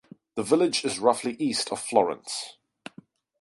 The 0.33 0.41
village 0.41 0.83
is 0.83 0.97
roughly 0.97 1.33
east 1.33 1.71
of 1.71 1.79
Florence. 1.79 2.57